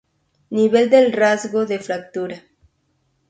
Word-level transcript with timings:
Nivel 0.59 0.85
del 0.93 1.11
rasgo 1.21 1.61
de 1.71 1.77
fractura. 1.85 2.37